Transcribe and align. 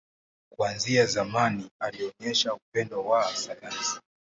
Kuanzia 0.53 1.05
zamani, 1.05 1.69
alionyesha 1.79 2.53
upendo 2.53 3.01
wa 3.05 3.35
sayansi. 3.35 3.99